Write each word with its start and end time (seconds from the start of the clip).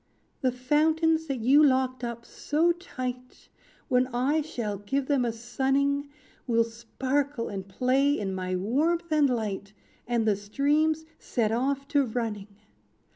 "The 0.41 0.51
fountains 0.51 1.27
that 1.27 1.41
you 1.41 1.63
locked 1.63 2.03
up 2.03 2.25
so 2.25 2.71
tight, 2.71 3.49
When 3.87 4.07
I 4.07 4.41
shall 4.41 4.79
give 4.79 5.05
them 5.05 5.23
a 5.23 5.31
sunning, 5.31 6.09
Will 6.47 6.63
sparkle 6.63 7.49
and 7.49 7.67
play 7.69 8.17
in 8.17 8.33
my 8.33 8.55
warmth 8.55 9.11
and 9.11 9.29
light, 9.29 9.73
And 10.07 10.25
the 10.27 10.35
streams 10.35 11.05
set 11.19 11.51
off 11.51 11.87
to 11.89 12.03
running. 12.03 12.47